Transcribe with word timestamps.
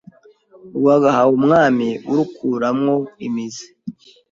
Rwagahawe 0.77 1.31
Umwami 1.39 1.87
urukura 2.09 2.67
mwo 2.79 2.95
imize 3.27 3.65